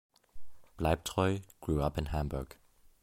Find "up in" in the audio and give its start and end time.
1.83-2.07